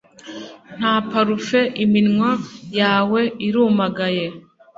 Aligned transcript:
nta 0.77 0.93
parufe 1.09 1.59
iminwa 1.83 2.31
yawe 2.79 3.21
irumagaye 3.47 4.25